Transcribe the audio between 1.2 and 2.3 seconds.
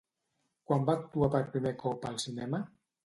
per primer cop al